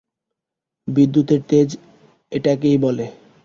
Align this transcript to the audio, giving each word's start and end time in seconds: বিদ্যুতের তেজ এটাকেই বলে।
বিদ্যুতের 0.87 1.41
তেজ 1.49 1.69
এটাকেই 2.31 2.77
বলে। 2.77 3.05